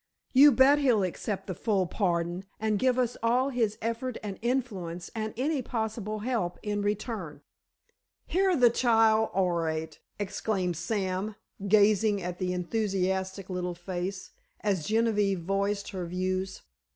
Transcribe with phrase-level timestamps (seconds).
[0.33, 5.31] You bet he'll accept the full pardon and give all his effort and influence and
[5.37, 7.41] any possible help in return."
[8.25, 11.35] "Hear the child orate!" exclaimed Sam,
[11.67, 16.63] gazing at the enthusiastic little face, as Genevieve voiced her views.